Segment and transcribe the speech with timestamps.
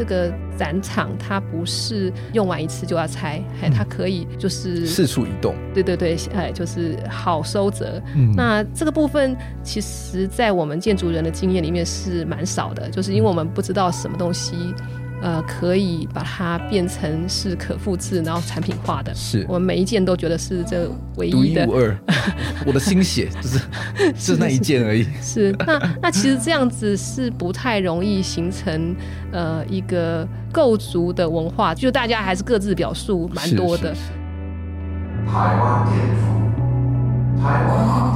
[0.00, 5.54] 这个展场它不是用完一次就要拆，哎、嗯，它可以就是四处移动。
[5.74, 8.02] 对对对，哎，就是好收折。
[8.16, 14.74] 嗯，那这个部分其实，在我们建筑人的经验里面是蛮少的，就是因为我们不知道什么东西。
[15.22, 19.14] 呃，可以把它变成是可复制，然后产品化的。
[19.14, 21.98] 是我们每一件都觉得是这唯一的，独一无二。
[22.66, 23.60] 我的心血就是
[24.16, 25.02] 是那一件而已。
[25.20, 28.96] 是，是那那其实这样子是不太容易形成
[29.32, 33.94] 呃一个构筑的文化，就大家还是各自表述蛮多的。
[33.94, 38.10] 是是是台湾建筑，台湾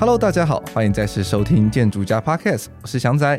[0.00, 3.38] Hello，大家好，欢迎再次收听建筑家 Podcast，我是翔仔。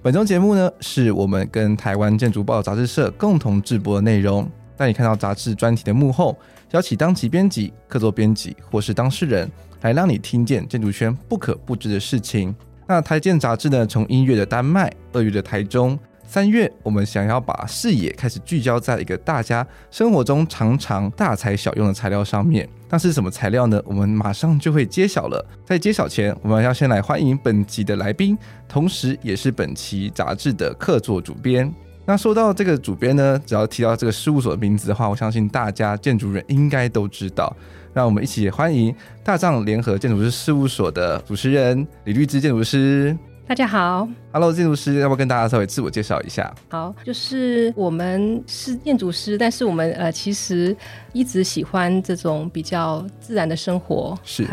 [0.00, 6.38] 本周节目呢，是我们跟台湾建筑报杂志社共同制播的内容，带你看到杂志专题的幕后，
[6.70, 12.54] 邀请当期编辑、客座编辑或是当事人，来让你听见建筑圈不可不知的事情。
[12.86, 15.98] 那台建杂志呢，从一月的丹麦，二月的台中。
[16.32, 22.68] 三月，我们想要把视野开始聚焦在一个大家生活中常常大材小用的材料上面。
[22.88, 23.82] 那是什么材料呢？
[23.84, 25.44] 我们马上就会揭晓了。
[25.66, 31.68] 在揭晓前，我们要先来欢迎本集的来宾，同时也是本期杂志的客座主编。
[32.06, 37.52] 那说到这个主编呢，只要提到这个事务所的名字的话，我相信大家建筑人应该都知道。
[37.92, 43.18] 让我们一起欢迎大藏联合建筑师事务所的主持人李律之建筑师。
[43.50, 46.54] 大家好，Hello，建筑师，要不要跟大家稍微自我介绍一下？
[46.68, 50.74] 好，就是我们是建筑师，但是我们呃其实
[51.12, 54.16] 一直喜欢这种比较自然的生活。
[54.22, 54.46] 是，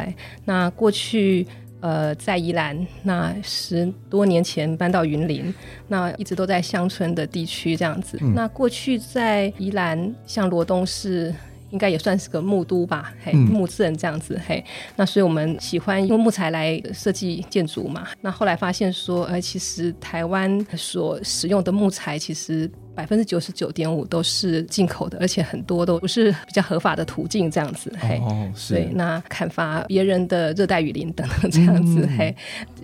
[0.46, 1.46] 那过去
[1.80, 5.54] 呃在宜兰，那十多年前搬到云林，
[5.88, 8.18] 那一直都在乡村的地区这样子。
[8.22, 11.32] 嗯、那过去在宜兰，像罗东市。
[11.70, 18.08] 应该也算是个木都吧，嘿，木镇这样子，嗯、嘿，那所以我们喜欢用木材来设计建筑嘛。
[18.22, 28.74] 那后来发现说，呃，其实台湾所使用的木材，其实百分之九十九点五都是进口的，而且很多都不是比较合法的途径这样子，嘿，哦，是。
[28.76, 32.36] 对，那砍伐别人的热带雨林等等这样子，嗯、嘿，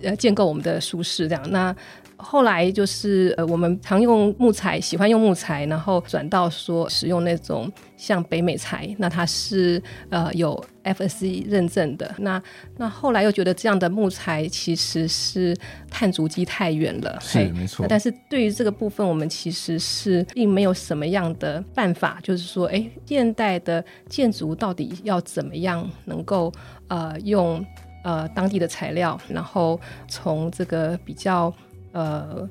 [0.02, 1.74] 呃，建构我们的舒适这样，那。
[2.16, 12.14] 后来就是呃，我们常用木材，喜欢用木材，然后转到说使用那种像北美材，那它是呃有 FSC 认证的。
[12.18, 12.42] 那
[12.76, 15.56] 那后来又觉得这样的木材其实是
[15.90, 17.84] 碳足迹太远了，是没错。
[17.88, 26.52] 但是对于这个部分，我们其实是并没有什么样的办法，就是说，哎，现代的建筑到底要怎么样能够
[26.88, 27.64] 呃用
[28.02, 31.52] 呃当地的材料，然后从这个比较。
[31.94, 32.48] 呃，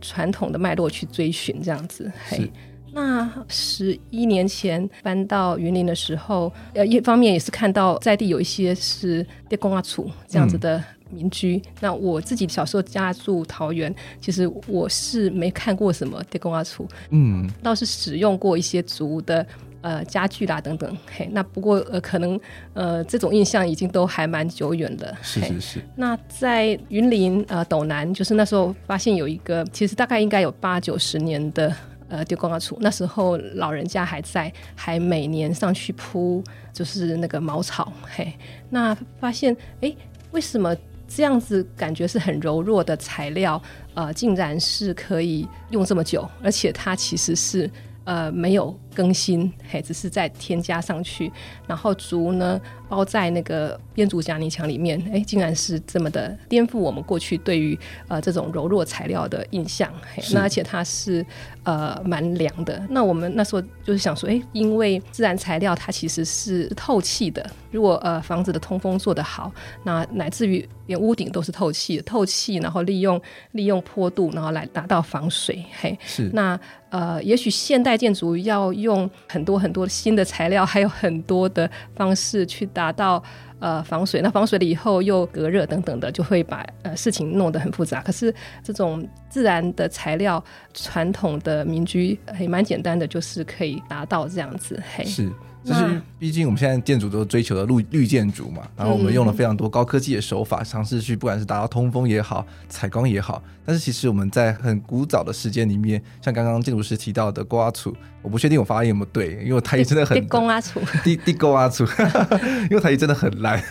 [0.00, 2.50] 传统的脉络去追寻这样子，嘿，
[2.92, 11.56] 那十一年前搬到云林的时候，呃，一方面也是看到在地有一些是地公阿楚这样子的民居。
[11.56, 19.46] 嗯、那我自己小时候家住桃园，其实我是没看过什么地公阿楚，嗯，倒是使用过一些族的。
[19.82, 22.38] 呃，家具啦等等，嘿，那不过呃，可能
[22.74, 25.16] 呃，这种印象已经都还蛮久远的。
[25.22, 25.80] 是是是。
[25.96, 31.74] 那在云林呃斗南，就是那时候发现有一个，其实大概应该有八九十年的
[32.08, 38.30] 呃地公仔厝，那时候老人家还在，还每年上去铺就是那个茅草，嘿，
[38.68, 39.90] 那发现哎，
[40.32, 40.76] 为什么
[41.08, 43.60] 这样子感觉是很柔弱的材料，
[43.94, 47.70] 呃，竟然是可以用这么久，而且它其实是。
[48.04, 51.30] 呃，没有更新，嘿，只是再添加上去，
[51.66, 57.78] 然后竹呢包在那个编竹夹泥墙里面，哎，竟然是这么的颠覆我们过去对于
[58.08, 61.24] 呃这种柔弱材料的印象，嘿，那而且它是
[61.62, 62.84] 呃蛮凉的。
[62.90, 69.52] 那我们那时候就是想说，哎，因为自然材料它其实是透气的，如果呃房子的通风做得好，
[69.84, 73.20] 那乃至于连屋顶都是透气的，透气，然后利用
[73.52, 76.58] 利用坡度，然后来达到防水，嘿，是那。
[76.90, 83.22] 呃，也许现代建筑要用很多很多新的材料，还有很多的方式去达到
[83.58, 84.20] 呃防水。
[84.20, 88.00] 那防水了以后又隔热等等的，就会把呃事情弄得很复杂。
[88.00, 90.42] 可是这种自然的材料，
[90.74, 94.82] 传统的民居还蛮简单的，就是可以达到这样子。
[94.94, 95.30] 嘿，是。
[95.62, 103.42] 就是，毕竟我们现在建筑都追求的绿绿建筑嘛，然后我们用了非常多高科技的手法，尝试去不管是达到通风也好，采光也好。
[103.64, 110.18] 但是其实我们在很古早的时间里面，像刚刚建筑师提到的沟仔厝，我不确定我发音有没有对，因为我台语真的很。
[110.18, 110.82] 地沟仔厝。
[111.04, 111.86] 地地沟仔厝，
[112.70, 113.62] 因为台语真的很烂。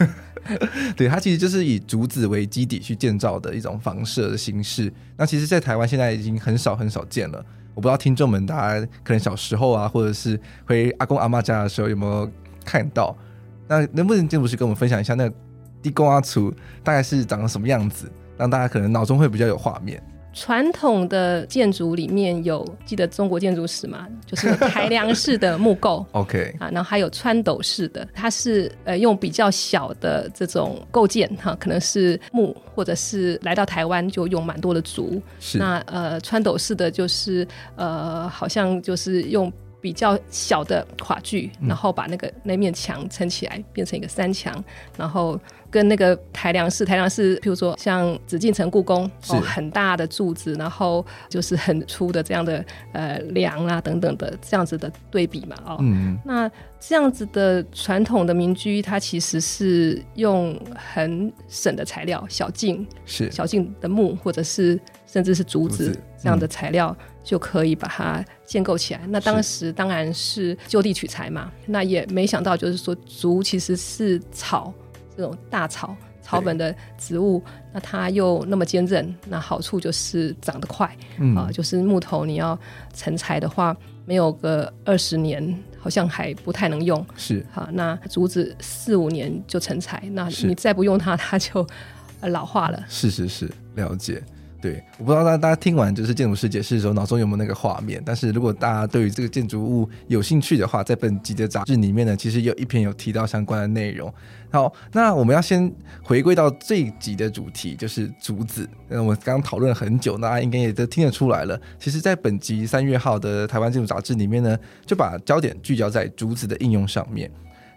[0.95, 4.91] 对，它其实就是以竹子为基底去建造的一种房舍的形式。
[5.17, 7.43] 那其实，在台湾现在已经很少很少见了。
[7.79, 12.29] 我不知道听众们大家可能小时候啊，或者是回阿公阿妈家的时候有没有
[12.65, 13.15] 看到？
[13.69, 15.31] 那能不能建筑师跟我们分享一下，那
[15.81, 16.53] 地公阿厝
[16.83, 20.03] 大概是长什么样子，让大家可能脑中会比较有画面？
[20.39, 24.07] 传统的建筑里面有记得中国建筑史嘛？
[24.25, 35.21] 就是台梁式的木构， OK 啊，然后还有穿斗式的，它是呃用比较小的这种构件哈、啊，可能是木，或者是来到台湾就用蛮多的竹。
[35.41, 37.45] 是那呃穿斗式的就是
[37.75, 39.51] 呃好像就是用。
[39.81, 44.63] 比较小的垮距，然后把那个那面墙撑起来，变成一个三墙，
[44.97, 45.39] 然后
[45.71, 56.49] 跟那个台梁式，台梁式，譬如说像紫禁城故宫哦，很大的柱子，然后就是很粗的这样的呃梁啊等等的这样子的对比嘛哦，嗯，那
[56.79, 64.79] 这样子的传统的民居，它其实是用很省的材料，小径是小径的木，或者是
[65.11, 66.95] 甚至是竹子，这样的材料。
[66.99, 69.01] 嗯就可以把它建构起来。
[69.07, 71.51] 那当时当然是就地取材嘛。
[71.67, 74.73] 那也没想到，就是说竹其实是草，
[75.15, 79.13] 这种大草草本的植物，那它又那么坚韧。
[79.27, 82.57] 那好处就是长得快，啊、嗯呃，就是木头你要
[82.95, 87.05] 成材的话，没有个二十年，好像还不太能用。
[87.15, 91.67] 是好，那竹子四五年就成材，那你再不用它，它就
[92.21, 92.83] 老化了。
[92.89, 94.23] 是是是，了解。
[94.61, 98.01] 对，我不知道大家大家听完就是建筑师解释的时候，脑中有没有那个画面？
[98.05, 104.13] 但是如果大家对于这个建筑物有兴趣的话，在本集的杂志里面呢，其实有一篇有提到相关的内容。
[104.51, 105.71] 好，那我们要先
[106.03, 108.67] 回归到这一集的主题，就是竹子。
[108.89, 111.59] 那我们刚刚讨论了很久，大家应该也都听得出来了。
[111.79, 117.31] 其实，在本集三月号的台湾建筑杂志里面呢，就把焦点聚焦在竹子的应用上面。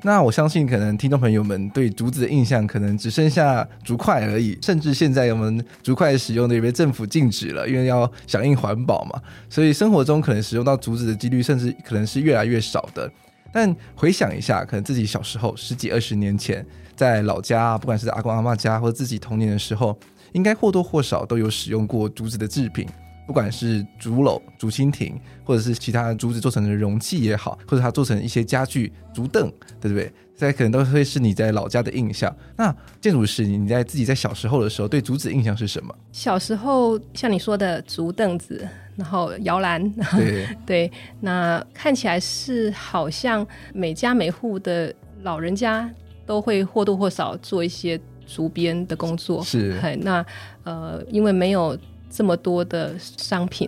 [0.05, 4.59] 那我相信，可能听众朋友们对竹子的印象，可能只剩下竹筷而已。
[4.61, 9.23] 甚至现在我们竹筷使用的也被政府禁止了，因为要响应环保嘛。
[9.49, 13.09] 所以生活中可能使用到竹子的几率，甚至可能是越来越少的。
[13.53, 16.67] 但回想一下，可能自己小时候十几二十年前，
[16.97, 19.97] 在老家，不管是在阿公阿嬷家，或者自己童年的时候，
[20.33, 22.89] 应该或多或少都有使用过竹子的制品。
[23.27, 30.13] 不管是竹篓、竹蜻蜓，或者是其他的竹子做成的容器也好，或者它做成一些家具、竹凳，对不对？
[30.37, 32.35] 这可能都会是你在老家的印象。
[32.57, 35.95] 那建筑师，你在自己在小时候的时候，对竹子印象是什么？
[36.11, 38.67] 小时候像你说的竹凳子，
[38.97, 44.93] 然后摇篮，对 对，那看起来是好像每家每户的
[45.23, 45.89] 老人家
[46.27, 49.45] 都会或多或少做一些竹编的工作。
[49.45, 50.27] 是，那
[50.65, 51.79] 呃，因为没有。
[52.12, 53.67] 这么多的商品，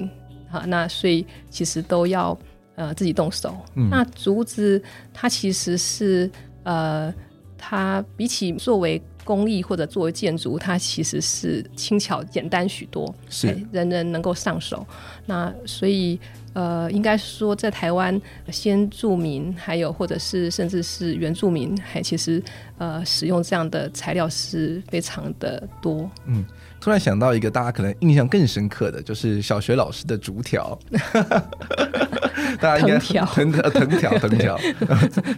[0.51, 2.39] 啊，那所以其实都要
[2.75, 3.57] 呃自己动手。
[3.75, 4.81] 嗯、那竹子
[5.15, 6.31] 它其实是
[6.65, 7.13] 呃，
[7.57, 14.87] 它比起作为工艺或者作为建筑，它其实是轻巧简单许多，是人人能够上手。
[15.25, 16.21] 那所以
[16.53, 18.21] 呃，应该说在台湾
[18.51, 22.43] 先住民，还有或者是甚至是原住民，还其实
[22.77, 26.11] 呃使用这样的材料是非常的多。
[26.27, 26.45] 嗯。
[26.85, 30.79] 突然想到一个大家可能印象更深刻的，就是小学老师的竹条。
[32.61, 34.61] 大家应该藤条藤条 藤条，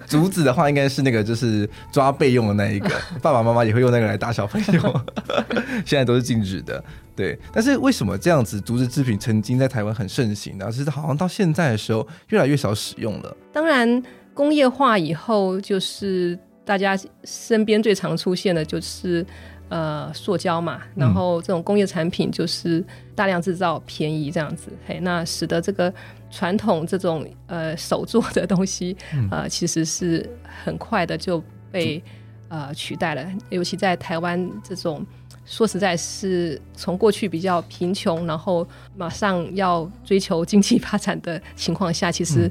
[0.09, 2.91] 竹子的话应该是那个就是抓备用的那一个，
[3.23, 5.01] 爸爸妈妈也会用那个来打小朋友。
[5.85, 6.83] 现在都是禁止的，
[7.15, 7.38] 对。
[7.53, 10.69] 但是为什么这样子竹子制品曾经在台湾很盛行呢？
[10.73, 13.37] 其实好像到现在的时候越来越少使用了。
[13.53, 14.03] 当然，
[14.35, 19.25] 工业化以后，就是大家身边最常出现的就是。
[19.68, 22.85] 呃，塑胶嘛，然后这种工业产品就是
[23.16, 25.92] 大量制造，便宜这样子，嗯、嘿，那使得这个
[26.30, 28.96] 传统这种呃手做的东西，
[29.28, 30.25] 呃，其实是
[30.64, 31.42] 很快的就
[31.73, 32.00] 被
[32.49, 33.28] 呃取代了。
[33.50, 35.04] 尤其在台湾这种
[35.44, 38.64] 说实在是从过去比较贫穷，然后
[38.96, 42.49] 马上要追求经济发展的情况下，其实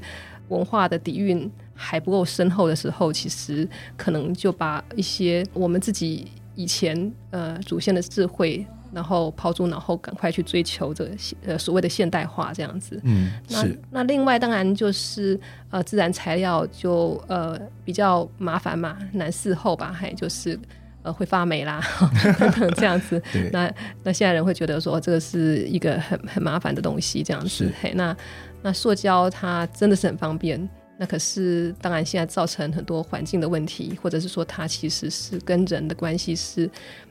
[0.50, 6.28] 文化的底蕴还不够深厚的时候，其实可能就把一些我们自己。
[6.56, 11.12] 以前呃祖先的智慧，然后抛诸脑后，赶快去追求这个
[11.46, 13.00] 呃所谓的现代化这样子。
[13.04, 20.58] 嗯，那是那另外当然就是呃自然材料就呃比较麻烦嘛，难伺候吧，还就是
[21.04, 21.82] 呃会发霉啦
[22.40, 23.22] 等等这样子。
[23.34, 23.72] 对那
[24.04, 27.50] 那现在人会觉得说这个是一个很很麻烦的东西这样子。
[27.50, 28.16] 是嘿，那
[28.62, 30.70] 那塑胶它真的是很方便。
[30.98, 36.70] 那可是，当然，现在造成很多环境的问题，或者是说，它其实是跟人的关系是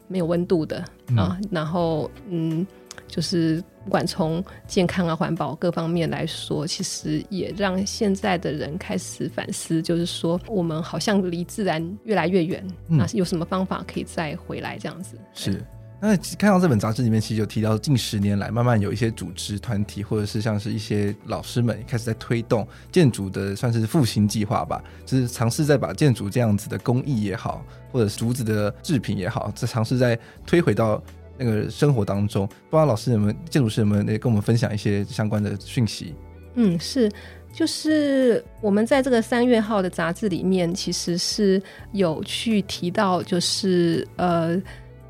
[0.09, 1.39] 没有温度的、嗯、啊。
[1.51, 2.67] 然后，嗯，
[3.07, 15.19] 就是不管从健康啊、环保各方面来说，其实也让现在的人开始反思，就是说我们好像离自然越来越远，嗯、那有什么方法可以再回来这样子？
[15.35, 15.63] 是。
[16.07, 31.03] 那看到这本杂志里面，其实有提到近十年来，慢慢有一些组织团体，或者是像是一些老师们开始在推动建筑的，算是复兴计划吧，就是尝试在把建筑这样子的工艺也好，或者竹子的制品也好，在尝试在推回到
[31.39, 32.47] 那个生活当中。
[32.47, 36.15] 不知道老师你们建筑师有没有也跟我们分享一些相关的讯息？
[36.57, 37.11] 嗯，是，
[37.51, 44.61] 就是我们在这个三月号的杂志里面，其实是有去提到，就是呃。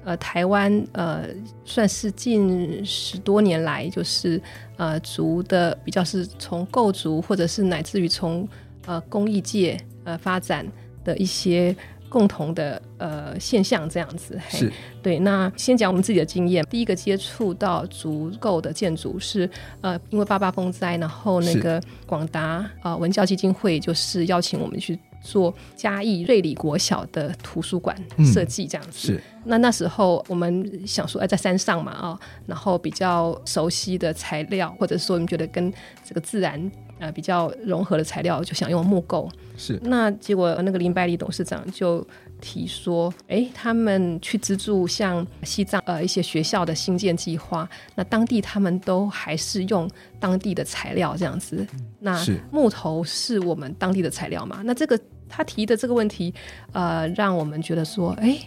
[0.05, 1.27] 呃，台湾呃，
[1.65, 4.41] 算是近十多年来，就是
[4.77, 8.47] 呃，竹的比较是从构筑，或者是乃至于从
[8.87, 10.67] 呃工艺界呃发展
[11.03, 11.75] 的一些
[12.11, 14.39] 共同的呃现象，这样子。
[14.51, 14.71] 是。
[15.03, 16.65] 对，那先讲我们自己的经验。
[16.71, 19.49] 第一个接触到竹构的建筑是
[19.81, 24.99] 呃，因为八八风灾，然后那个广达啊、呃、文教基金会就是邀请我们去。
[25.25, 27.97] 做嘉义瑞里国小的图书馆
[28.33, 29.23] 设计这样子，嗯、是。
[29.47, 35.73] 那那时候我们想说，哎，在山上嘛，啊、哦，然后比较熟悉的材料，或者说我们觉得跟
[36.05, 39.29] 这个自然呃比较融合的材料，就想用木构。
[39.57, 39.79] 是。
[39.83, 42.07] 那结果那个林百里董事长就
[42.41, 49.89] 提说，哎，他们去资助像西藏呃一些学校的新建计划，那当地他们都还是用
[50.19, 51.67] 当地的材料这样子。
[52.01, 52.19] 那
[52.51, 54.61] 木头是我们当地的材料嘛？
[54.65, 54.99] 那这个。
[55.37, 56.33] 他提的这个问题，
[56.73, 58.39] 呃，让我们觉得说，哎，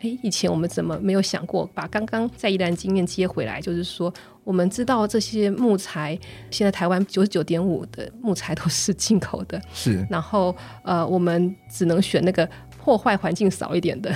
[0.00, 3.60] 哎，以前我们怎么没有想过把刚刚在宜兰经验接回来？
[3.60, 4.12] 就是说，
[4.44, 6.16] 我们知道这些木材，
[6.48, 10.06] 现在台湾九十九点五的木材都是进口的， 是。
[10.08, 10.54] 然后，
[10.84, 14.14] 呃，我们只能选那个破坏环境少一点的，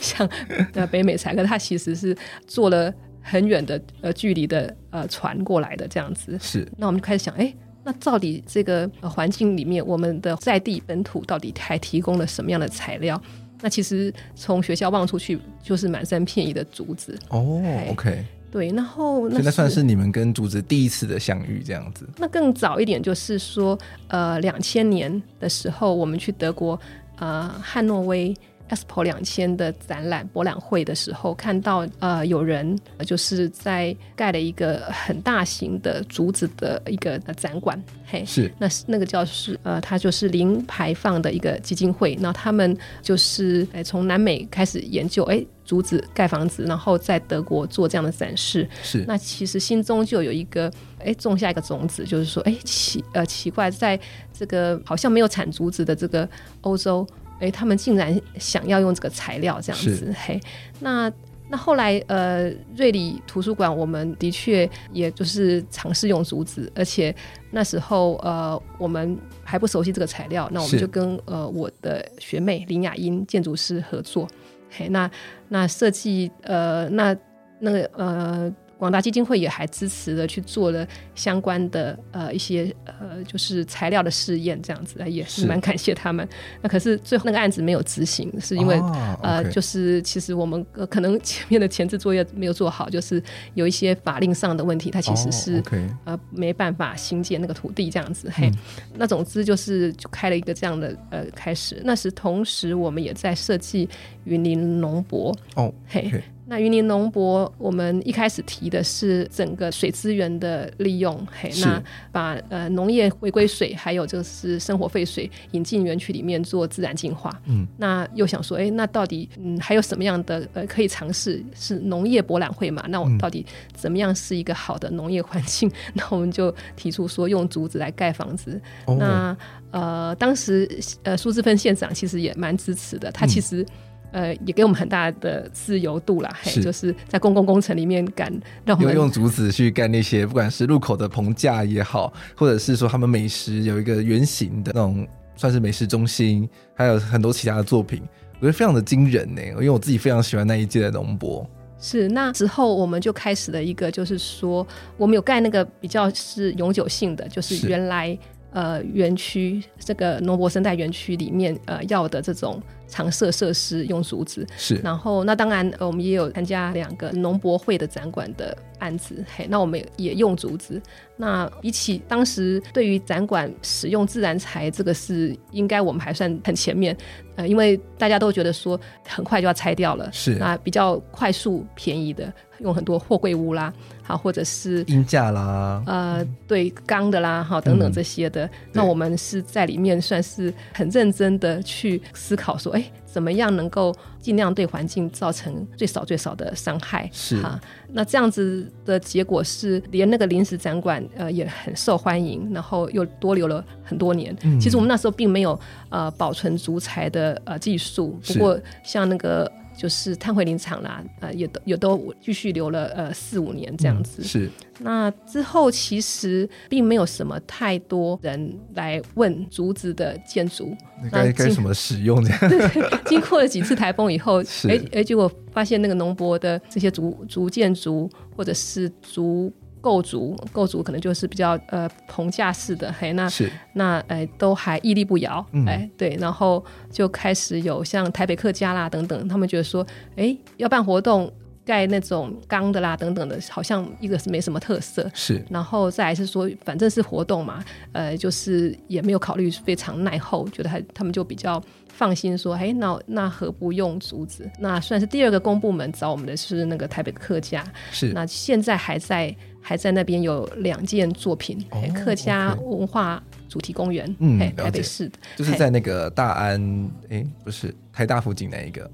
[0.00, 0.28] 像
[0.72, 2.16] 呃北美材，可它其实是
[2.48, 2.92] 做了
[3.22, 6.36] 很远的呃距离的呃船过来的这样子。
[6.40, 6.68] 是。
[6.76, 7.54] 那我们就开始想，哎。
[7.84, 13.20] 那到底这个环境里面，我们的在地本土到底还提供了什么样的材料？
[13.60, 17.18] 那其实从学校望出去，就是满山遍野的竹子。
[17.28, 18.68] 哦，OK，对。
[18.70, 22.08] 然后那现在算是你们跟竹子第一次的相遇，这样子。
[22.18, 26.78] 那更早一点，就是说，呃，两千年的时候，我们去德国，
[27.16, 28.34] 呃，汉诺威。
[28.70, 38.50] Expo 两千的展览博览会的时候，看到呃有人就是在盖了一个很大型的竹子的一个展馆，嘿，是。
[38.58, 49.04] 那是那个叫是呃，它就是零排放的一个基金会，那他们就是哎从南美开始研究哎竹子盖房子，然后在德国做这样的展示，是。
[49.06, 54.00] 那其实心中就有一个哎种下一个种子，就是说哎奇呃奇怪，在
[54.32, 56.26] 这个好像没有产竹子的这个
[56.62, 57.06] 欧洲。
[57.44, 60.40] 哎，他们竟然想要用这个材料这样子，嘿，
[60.80, 61.12] 那
[61.50, 67.14] 那后来呃，瑞里图书馆我们的确也就是尝试用竹子，而且
[67.50, 74.26] 那时候呃，我们还不熟悉这个材料，那我们就跟呃我的学妹林雅英建筑师合作，
[74.70, 75.10] 嘿，那
[75.48, 77.14] 那设计呃那
[77.60, 78.54] 那个呃。
[78.76, 86.28] 广达基金会也还支持的去做了相关的呃一些呃就是材料的试验这样子，也是蛮感谢他们。
[86.60, 93.22] 那可是最后那个案子没有执行，是因为、哦、呃就是其实我们、呃、可能前面的前置作业没有做好，就是
[93.54, 98.28] 有一些法令上的问题，它其实是、哦 okay、呃没办法新建那个土地这样子。
[98.34, 98.58] 嘿，嗯、
[98.96, 101.80] 那总之就是就开了一个这样的呃开始。
[101.84, 103.88] 那时同时我们也在设计
[104.24, 106.10] 云林农博哦，嘿。
[106.10, 111.82] Okay 那云林农博，我们一开始提的是整个水资源的利用，嘿，那
[112.12, 117.34] 把呃农业回归水，还有就是生活废水引进园区里面做自然净化。
[117.46, 121.42] 嗯，那又想说，哎、欸，那到底嗯还有什么样的呃可以尝试？
[121.54, 122.84] 是农业博览会嘛？
[122.88, 125.66] 那我们到底怎么样是一个好的农业环境？
[125.68, 128.60] 嗯、 那我们就提出说用竹子来盖房子。
[128.86, 129.36] 哦、那
[129.70, 130.68] 呃当时
[131.04, 133.66] 呃苏志芬县长其实也蛮支持的，他其实、嗯。
[134.14, 138.32] 呃，也给我们很大的自由度啦，嘿，就是在公共工程里面干，
[138.64, 145.04] 让我们用竹子去干那些，不管是路口的棚架也好，或者是说他们美食有一个圆形的那种，
[145.34, 148.00] 算是美食中心，还有很多其他的作品，
[148.34, 149.42] 我觉得非常的惊人呢。
[149.42, 151.44] 因为我自己非常喜欢那一届的农博。
[151.80, 154.64] 是那之后，我们就开始了一个，就是说
[154.96, 158.16] 我们有盖那个比较是永久性的，就是原来。
[158.54, 164.46] 呃，园区这个农博生态园区里面，呃，要的这种常设设施用竹子。
[164.56, 170.80] 是，然后那当然，呃，我们也有参加两个农博会的展馆的案子，嘿，那我们也用竹子。
[171.16, 176.96] 那比起当时对于展馆使用自然材，这个是应该我们还算很前面，
[177.36, 182.32] 呃，因为大家都觉得说很快就要拆掉了，是，那比较快速便宜的。
[182.60, 188.46] 用很多货柜屋啦，好，或者是鹰架啦，呃，对，钢的啦，好，等等这些的。
[188.46, 197.08] 嗯、那我们是在里面算是很认真的去思考说，哎，怎么样能够尽量对环境造成最少最少的伤害？
[197.12, 197.58] 是哈。
[197.92, 204.36] 那这样子的结果是，连那个临时展馆呃也很受欢迎，然后又多留了很多年。
[204.42, 209.50] 嗯、其实我们那时候并没有呃保存竹材的呃技术，不过像那个。
[209.76, 214.22] 就是碳汇林场啦，呃，也都也都继续留了呃四五年这样子。
[214.22, 214.50] 嗯、是。
[214.78, 220.76] 那之后其实并没有什么太多人来问竹子的建筑，
[221.12, 222.40] 该该怎么使用这样。
[223.06, 229.52] 经过了几次台风以后， 哎哎，结果发现那个农博的这些竹竹建筑或者是竹。
[229.84, 233.52] 构筑构筑可能就是比较呃棚架式的，嘿，那是。
[233.74, 239.86] 那哎都还屹立不摇，哎、嗯、对，然后就开始有像台北客家啦等等，他们觉得说，
[240.16, 241.30] 哎要办活动
[241.64, 254.50] 盖那种钢的啦等等的，好像一个是没什么特色，是，然后再来是说反正是活动嘛，呃就是也没有考虑非常耐候，觉得还他们就比较放心说，哎那那何不用竹子？
[254.58, 259.34] 那算是第二个公部门找我们的是那个台北客家，是，那现在还在。
[259.66, 268.90] 还在那边有两件作品，哦、客家文化主题公园，嗯，台北市的，就是在那个大安，哎，不是台大附近那一个，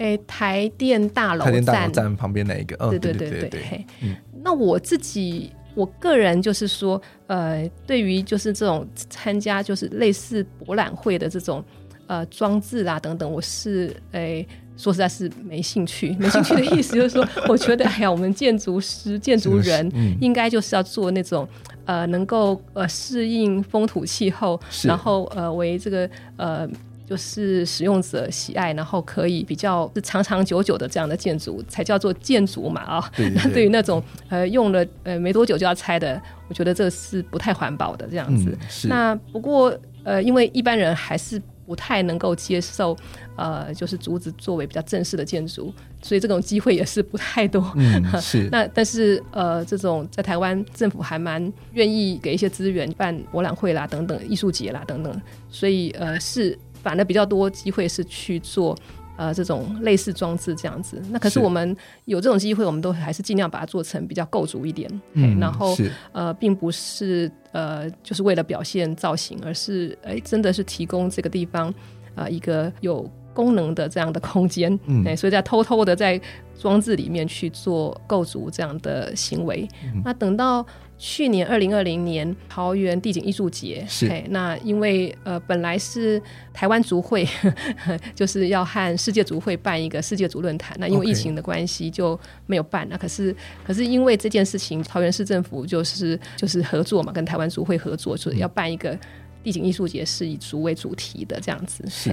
[0.00, 2.16] 哎，台电大楼，台电大楼站。
[2.16, 11.62] 旁边那一个，哦，对对对对对，嘿，嗯、那我自己，我个人就是说，呃，对于就是这种参加就是类似博览会的这种
[12.06, 14.44] 呃装置啊等等，我是哎。
[14.76, 19.92] 说实在是没兴趣，没兴趣的意思就是说， 我觉得哎呀，我们建筑师、建筑人
[20.22, 21.46] 应该就是要做那种
[21.84, 26.66] 呃，能够呃适应风土气候，然后呃为这个呃
[27.10, 33.12] 就是使用者喜爱，然后可以比较是长长久久的这样的建筑才叫做建筑嘛啊。
[33.34, 38.56] 那对于那种呃用了呃没多久就要拆的，我觉得这是不太环保的这样子。
[38.84, 41.42] 嗯、那不过呃，因为一般人还是。
[41.66, 42.96] 不太能够接受，
[43.36, 47.64] 呃，就是竹子作为比较正式的建筑，所以这种机会也是不太多。
[47.76, 48.48] 嗯， 是。
[48.50, 51.40] 那但是呃，这种在台湾政府还蛮
[51.74, 58.76] 愿意给一些资源办博览会啦，等等艺术节啦等等，所以呃是反而比较多机会是去做。
[59.16, 65.76] 呃，这种类似装置这样子，那可是我们有这种机会，我们都还是尽量把它做成比较构筑一点，嗯，然后
[66.12, 71.70] 呃，并不是呃，就是为了表现造型，而是哎，真的是提供这个地方
[72.14, 76.18] 呃一个有功能的这样的空间，嗯，所以在偷偷的在
[76.58, 80.64] 装置里面去做构筑这样的行为，嗯，那等到。
[81.02, 86.20] 去年二零二零年桃园地景艺术节，是那因为呃本来是
[86.52, 92.86] 台湾族会呵呵， 就是要和世界族会办一个世界族论坛，那因为疫情的关系就没有办。
[92.90, 93.34] 那可是
[93.66, 98.94] 可是因为这件事情，桃园市政府就是就是合作嘛，跟台湾族会合作，就是要办一个。
[99.42, 102.10] 地景艺术节是以竹为主题的这样子，是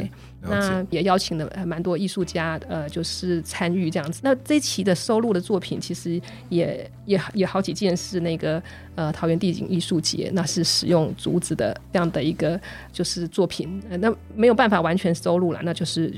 [0.50, 4.22] 那也邀请了蛮多艺术家，呃，就是参与这样子。
[4.24, 8.62] 那这一期的收录的作品，其实也也也好几件是那个
[8.96, 12.60] 呃桃园地景艺术节，那是使用竹子的这样的一个
[12.92, 13.82] 就是作品。
[13.90, 16.14] 呃、那没有办法完全收录了，那就是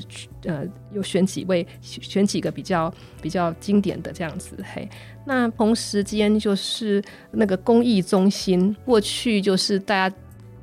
[0.45, 0.63] 呃
[0.93, 4.55] 有选几位选几个比较比较经典的这样子。
[4.73, 4.87] 嘿，
[5.25, 10.15] 那同时间就是那个公益中心，过去就是大家。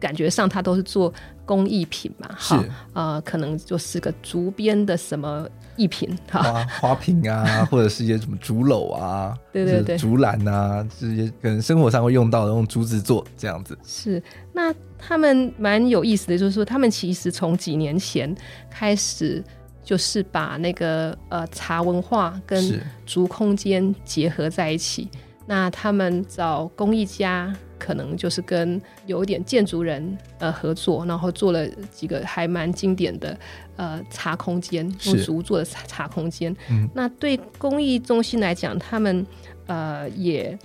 [0.07, 1.13] 感觉上，它都是做
[1.45, 13.77] 工艺品嘛，哈，呃，可能就是个竹编的什么艺品，哈，花 花瓶啊，或者是一些什么竹篓啊， 对对对，竹篮啊，这些可能生活上会用到的，用竹子做这样子。
[13.85, 18.33] 是，那他们蛮有意思的，就是说，他们其实从几年前
[18.71, 19.43] 开始，
[19.83, 25.09] 就是把那个呃茶文化跟竹空间结合在一起。
[25.49, 27.53] 那他们找工艺家。
[27.79, 33.39] 可能就是跟有一点建筑人呃合作，然后做了几个还蛮经典的
[33.77, 36.55] 呃茶空间，用竹做的茶茶空间。
[36.71, 39.27] 嗯，那对公益中心来讲，他们
[39.67, 40.59] 呃也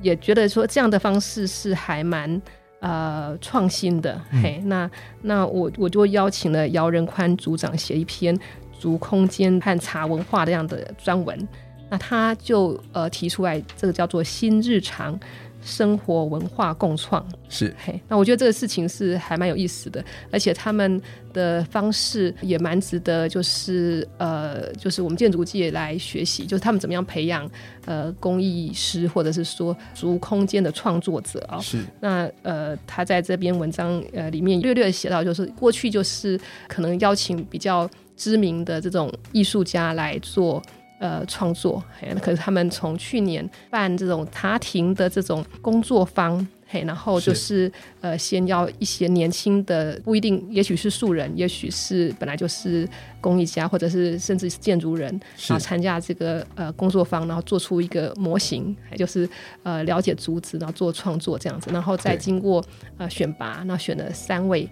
[0.00, 2.40] 也觉得说这样的方式是还蛮
[2.80, 4.20] 呃创新的。
[4.32, 8.38] 嗯、嘿，那那我我就邀请了姚仁宽组长写一篇
[8.80, 11.48] 竹空间和茶文化这样的专文。
[11.90, 15.18] 那他就呃提出来，这个叫做新日常。
[15.62, 17.24] 生活文化共创。
[17.48, 21.00] 是，嘿，那我觉得这个事情是还蛮有意思的，而且他们
[21.32, 27.48] 的方式也蛮值得，就是呃，就是我们建筑界来学习，就是他们怎么样培养
[27.84, 31.58] 呃工艺师或者是说足空间的创作者啊。
[31.60, 40.62] 是，那呃，他在这篇文章呃里面略略写到，就是过去就是可能邀请比较知名的这种艺术家来做。
[41.02, 52.88] 呃，创作，嘿，可是他们从去年办这种茶亭的这种工作坊，嘿，然后就是，是呃，先要一些年轻的，不一定，也许是素人，也许是本来就是
[53.20, 55.10] 工艺家，或者是甚至是建筑人，
[55.48, 59.28] 然后参加这个呃工作坊，然后做出一个模型，还就是
[59.64, 62.64] 呃了解竹子，然后做创作这样子，然后再经过
[62.98, 64.68] 呃选拔，那选了三位。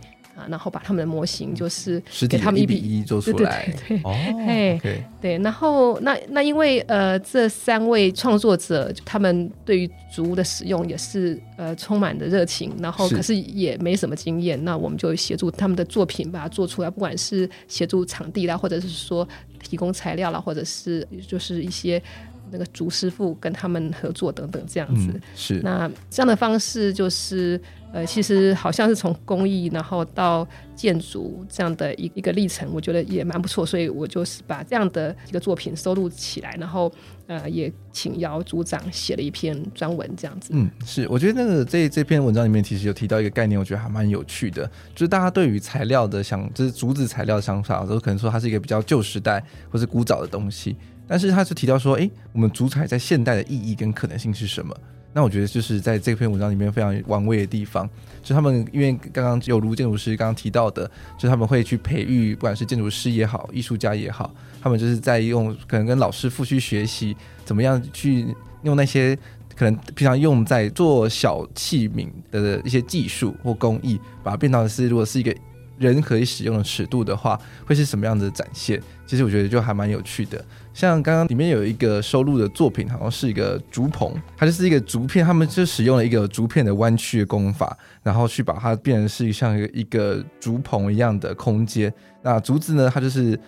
[0.48, 4.14] 然后把他们的模型就是给他们一比一做出来，对对对，哦，
[4.46, 5.02] 嘿，okay.
[5.20, 19.28] 对，然后那那因为呃这三位创作者他们对于竹的使用也是呃充满的热情，然后可是也没什么经验，那我们就协助他们的作品把它做出来，不管是协助场地啦，或者是说
[19.62, 22.02] 提供材料啦，或者是就是一些
[22.50, 27.60] 那个竹师傅跟他们合作等等这样子，嗯、是那这样的方式就是。
[27.92, 36.92] 呃，其实好像是从工艺，然后到建筑这样的一一个历程，我觉得也蛮不错，所以我就是把这样的一个作品收录起来，然后
[37.26, 40.50] 呃，也请姚组长写了一篇专文这样子。
[40.52, 50.76] 嗯，是，我觉得那个这这篇文章里面其实有提到一个概念，我觉得还蛮有趣的，就是大家对于材料的想，就是竹子材料的想法，都可能说它是一个比较旧时代或是古早的东西，
[51.08, 54.72] 但是他是提到说，哎，我们竹材在现代的意义跟可能性是什么？
[55.12, 57.88] 那我觉得就是在这篇文章里面非常玩味的地方，
[58.22, 68.26] 就他们因为刚刚有如建筑师刚刚提到的，就他们会去培育，不管是建筑师也好，艺术家也好，他们就是在用可能跟老师傅去学习，怎么样去
[68.62, 69.18] 用那些
[69.56, 75.34] 可能平常用在做小器皿的一些技术或工艺，把它变到是如果是一个。
[75.80, 78.80] 人可以使用的尺度的话，会是什么样的展现？
[79.06, 80.44] 其实我觉得就还蛮有趣的。
[80.74, 91.92] 像刚刚里面有一个收录的作品，好像是一个竹棚，它就是一个竹片，他们就使用了一个竹片的弯曲的工法，然后去把它变成是像一个一个竹棚一样的空间。
[92.22, 93.38] 那竹子呢，它就是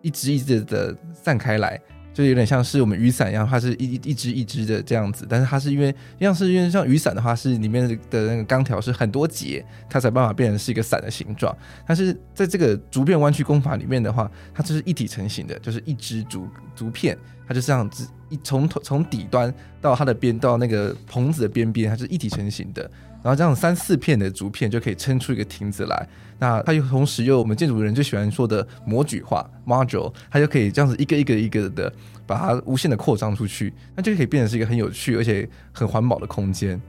[0.00, 1.78] 一支一支的散开来。
[2.12, 11.56] 就有点像是我们雨伞一样，它是一一支一支的这样子，但是它是因为像是因为像雨伞的话，是里面的那个钢条是很多节，它才办法变成是一个伞的形状。
[11.86, 22.90] 但是在这个竹片弯曲工法里面的话，它就是一体成型的，就是一支竹竹片，它就这样子一从从底端到它的边到那个棚子的边边，它是一体成型的。
[23.22, 26.08] 然后这样三四片的竹片就可以撑出一个亭子来。
[26.38, 31.92] 那它又同时又我们建筑人最喜欢说的模具化 module，它就可以这样子一个一个一个的
[32.26, 36.80] 把它无限的扩张出去，那就可以变成是一个很有趣而且很环保的空间。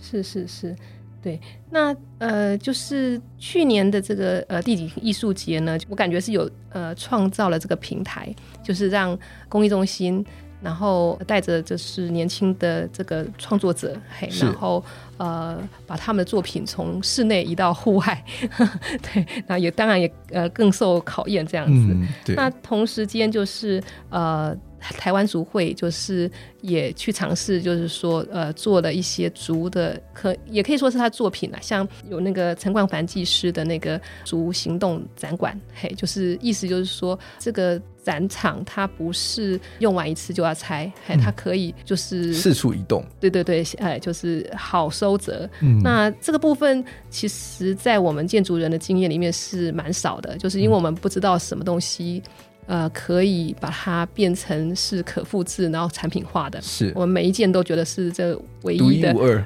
[0.00, 0.74] 是是是，
[1.22, 1.38] 对。
[1.70, 9.18] 那呃，就是去年的这个呃地景艺术节呢，我感觉是有呃创造了这个平台，就是让
[9.50, 10.24] 公益中心。
[10.64, 14.82] 然后带着就是年轻的这个创作者，嘿，然后
[15.18, 18.80] 呃把他们的作品从室内移到户外，呵 呵
[19.12, 21.72] 对，那也当然也呃更受考验这样子。
[21.92, 24.56] 嗯、那同时间就是呃。
[24.92, 45.48] 台湾竹会就是也去尝试，就是说，呃，做了一些竹的，可也可以说是他作品啊，像有那个陈冠凡技师的那个竹行动展馆，嘿，就是意思就是说，这个展场它不是用完一次就要拆，嘿，它可以就是四处移动，对对对，哎，就是好收折。
[45.60, 52.22] 嗯，那这个部分其实，在我们建筑人的经验里面是蛮少的，就是因为我们不知道什么东西。
[52.66, 56.60] 呃，可以把它变成是可复制，然后产品化的。
[56.62, 59.44] 是我们每一件都觉得是这唯一的、独一无二。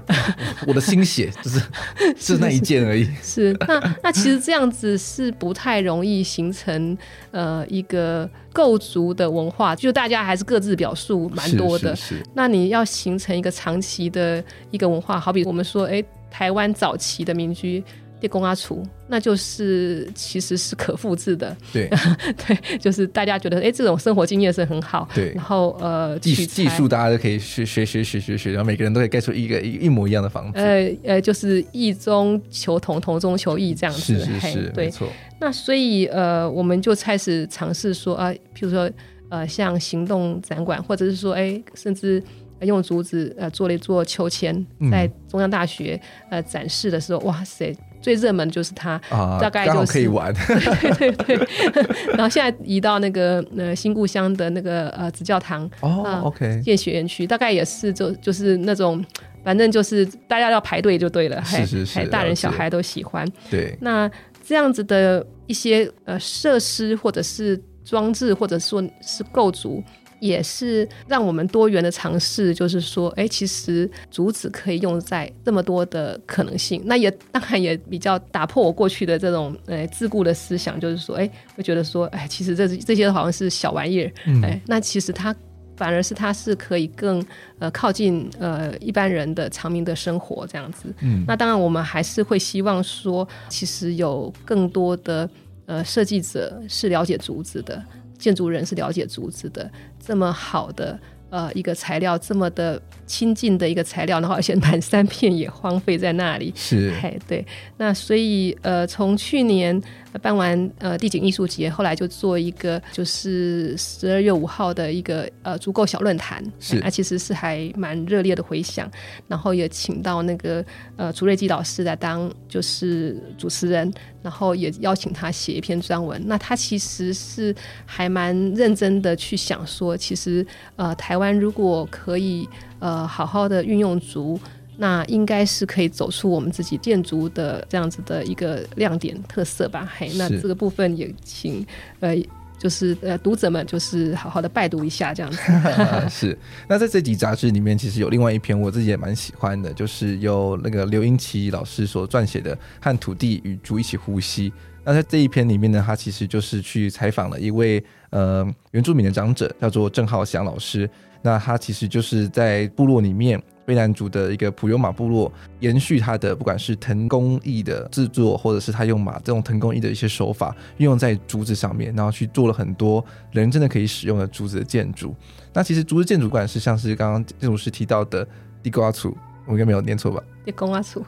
[0.66, 1.60] 我的心血就是
[2.16, 3.08] 是那一件而已。
[3.20, 6.96] 是，那那其实这样子是不太容易形成
[7.32, 11.96] 呃一个构筑的文化，就大家还是各自表述蛮多的。
[11.96, 12.26] 是，是，是。
[12.34, 17.82] 那你要形成一个长期的一个文化，好比我们说，哎，台湾早期的民居。
[18.20, 21.88] 电工阿厨，那就是其实是可复制的，对
[22.46, 35.08] 对，就是大家觉得哎、欸，这种生活经验是很好，对，然后呃，技技术大家都可以学学学学学学，然后每个人都可以盖出一个一一模一样的房子，呃呃，就是异中求同，同中求异这样子，是是是，对，没错。
[35.40, 38.90] 那所以呃，我们就开始尝试说啊，譬如说
[39.28, 42.20] 呃，像行动展馆，或者是说哎、欸，甚至
[42.62, 46.00] 用竹子呃做了一座秋千，在中央大学、
[46.30, 47.72] 嗯、呃展示的时候，哇塞！
[48.00, 51.48] 最热门就是它，啊、大概就是可以玩，对 对对。
[52.16, 59.04] 然后现在移到那个呃新故乡的那个呃紫教堂哦、呃、，OK 建学园区，大概也是就就是那种。
[59.44, 63.26] 反正就是大家要排队就对了，是是是，大人小孩都喜欢。
[63.48, 64.10] 对，那
[64.46, 69.82] 这样子的一些呃设施或者是装置，或者说是构筑。
[70.20, 76.82] 也是让我们多元的尝试，就是说，哎，其实竹子可以用在这么多的可能性。
[76.86, 84.06] 那也当然也比较打破我过去的这种呃自顾的思想，就是说，哎，会觉得说，哎，其实这这些好像是小玩意儿，
[84.42, 85.34] 哎、嗯，那其实它
[85.76, 87.24] 反而是它是可以更
[87.60, 90.92] 呃靠近呃一般人的常民的生活这样子。
[91.00, 95.28] 嗯，那当然我们还是会希望说，其实有更多的
[95.66, 97.80] 呃设计者是了解竹子的。
[98.18, 99.70] 建筑人是了解竹子的，
[100.08, 107.44] 这么好的呃一个材料，这么的亲近的一个材料，然后而且满山遍野荒废在那里，是，哎，对，
[107.76, 109.82] 那所以呃从去年。
[110.22, 118.90] 办完呃地景艺术节，后来就做一个就是十二月五号的一个呃足够小论坛，是，那其实是还蛮热烈的回响，
[119.26, 120.64] 然后也请到那个
[120.96, 123.92] 呃朱瑞基老师来当就是主持人，
[124.22, 126.20] 然后也邀请他写一篇专文。
[126.26, 134.38] 那他其实是还蛮认真的去想说，其实呃台湾如果可以呃好好的运用竹。
[134.80, 139.90] 那应该是可以走出我们自己建筑的这样子的一个亮点特色吧？
[139.96, 141.66] 嘿，那这个部分也请
[141.98, 142.16] 呃，
[142.56, 145.38] 就是呃读者们就是好好的拜读一下这样子。
[146.08, 146.38] 是。
[146.68, 154.48] 那在这集杂志里面，其实有另外一篇我自己也蛮喜欢的，就是由那个刘英奇老师所撰写的《和土地与猪一起呼吸》。
[154.84, 160.88] 那在这一篇里面呢，他其实就是去采访了一位呃原住民的长者，叫做郑浩翔老师。
[161.20, 163.42] 那他其实就是在部落里面。
[163.68, 175.14] 卑南族的一个普悠马部落，延续它的不管是藤工艺的制作，或者是他用马这种藤工艺的一些手法，运用在竹子上面，然后去做了很多人真的可以使用的竹子的建筑。
[175.52, 178.26] 那其实竹子建筑馆是像是刚刚建筑师提到的
[178.62, 179.14] 地瓜厝。
[179.48, 180.22] 我应该没有念错吧？
[180.44, 181.04] 也公阿楚，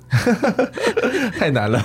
[1.39, 1.81] 太难了。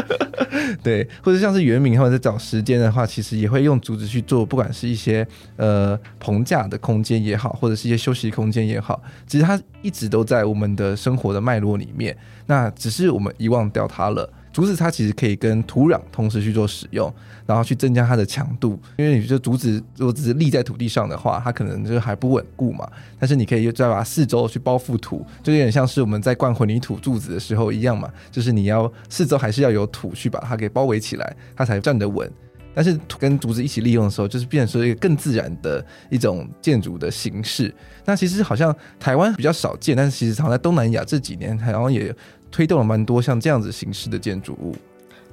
[0.82, 12.16] 对，或者像是原名他们在找时间的话，其实也会用竹子去做，不管是一些呃棚架的空间也好，或者是一些休息空间也好，其实它一直都在我们的生活的脉络里面。
[12.46, 14.28] 那只是我们遗忘掉它了。
[14.54, 17.12] 竹子它其实可以跟土壤同时去做使用，
[17.44, 18.78] 然后去增加它的强度。
[18.96, 22.88] 因为你就竹子如果只是立在土地上的话，它可能就还不稳固嘛。
[23.18, 28.08] 但是你可以再把四周去包覆土，就有点像是我们在灌混凝土柱子的时候一样嘛。
[28.30, 32.30] 就是你要四周还是要有土去把它给包围起来，它才站得稳。
[32.76, 37.74] 但是跟竹子一起利用的时候，就是变成说一个更自然的一种建筑的形式。
[38.04, 42.14] 那其实好像台湾比较少见，但是其实好像在东南亚这几年好像也。
[42.54, 44.76] 推动了蛮多像这样子形式的建筑物。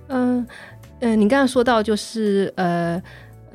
[0.08, 0.48] 嗯、嗯、
[1.02, 3.00] 呃，你刚刚说到就是呃。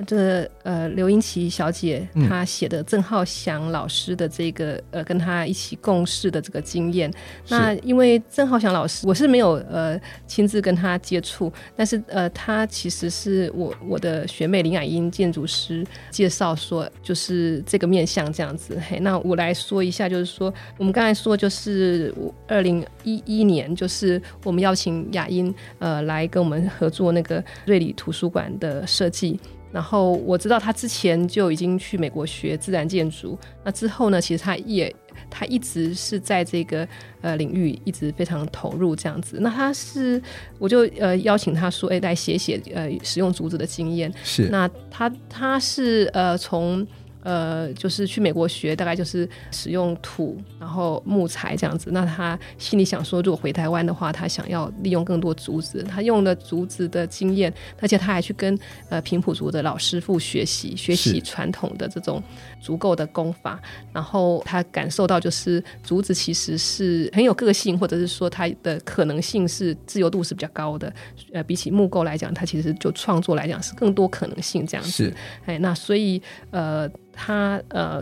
[0.07, 7.11] 这、呃，刘英奇小姐她写的郑浩翔老师的这个呃，跟她一起共事的这个经验。
[7.49, 18.79] 那因为郑浩翔老师，我是没有呃亲自跟他接触，但是呃，他其实是我我的学妹林雅英建筑师介绍说，就是这个面向这样子。
[18.89, 22.15] 嘿，那我来说一下，就是说我们刚才说，就是
[22.47, 29.41] 二零一一年，就是我们邀请雅英呃来跟我们合作那个瑞里图书馆的设计。
[29.77, 34.91] 然后我知道他之前就已经去美国学自然建筑，那之后呢，其实他也
[35.29, 36.89] 他一直是在这个
[37.21, 39.37] 呃领域一直非常投入这样子。
[39.39, 40.19] 那他是
[40.59, 44.11] 我就呃邀请他说，哎，来写写呃使用竹子的经验。
[44.25, 46.87] 是，那他他是呃从。
[47.27, 51.91] 呃，就是去美国学，大概就是使用土，然后木材这样子。
[51.91, 55.83] 那他心里想说，如果回台湾的话，他想要利用更多竹子。
[55.83, 58.57] 他用了竹子的经验，而且他还去跟
[58.91, 62.23] 呃平埔族的老师傅学习，学习传统的这种
[62.61, 63.61] 足够的功法。
[63.93, 70.93] 然后他感受到，就是竹子其实是很有个性，或者是说它的可能性是自由度是比较高的。
[71.33, 74.91] 呃，比起木构来讲，它其实就创作来讲是更多可能性这样子。
[74.93, 76.89] 是，哎，那所以呃。
[77.17, 78.01] 他呃，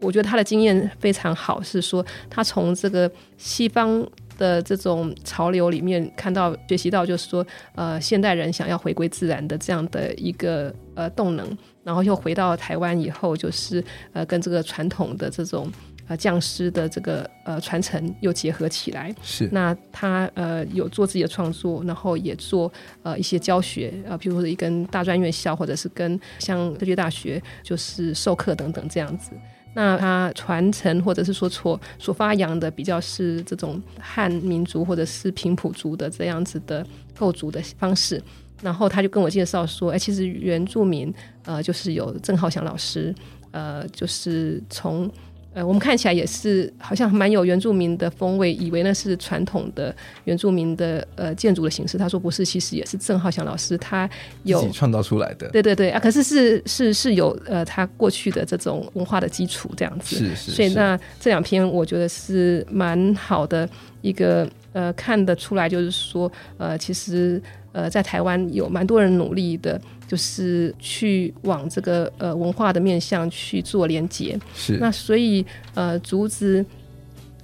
[0.00, 4.04] 我觉得他的经验非常好，是说他从这个西方
[4.38, 11.46] 的这种潮流里面看到、学习到，就是说呃，现代人想要回归自然的这样的一个呃动能，
[11.84, 15.70] 然后又回到台湾以后，就是呃，跟这个传统的这种。
[16.08, 29.32] 呃，匠师的这个呃传承又结合起来，是那他呃有做自己的创作，然后也做呃一些教学啊，比如说一跟大专院校或者是跟像科技大学就是授课等等这样子。
[29.74, 36.84] 那他传承或者是说所所发扬的比较是这种汉民族或者是平埔族的这样子的
[37.18, 38.20] 构筑的方式，
[38.62, 41.12] 然后他就跟我介绍说，哎，其实原住民
[41.44, 43.14] 呃就是有郑浩翔老师，
[43.50, 45.12] 呃就是从。
[45.58, 49.92] 呃，我们看起来也是好像蛮有原住民的风味，以为那是传统的
[50.22, 51.98] 原住民的呃建筑的形式。
[51.98, 54.08] 他说不是，其实也是郑浩翔老师他
[54.44, 55.48] 有自己创造出来的。
[55.48, 60.14] 对对对啊，可是是是是有呃他过去的这种文化的基础这样子。
[60.14, 60.50] 是是，是。
[60.52, 63.68] 所以那这两篇我觉得是蛮好的
[64.00, 67.42] 一个呃看得出来，就是说呃其实
[67.72, 69.80] 呃在台湾有蛮多人努力的。
[70.08, 76.64] 就是去往这个呃文化的面向去做连接，是那所以呃竹子，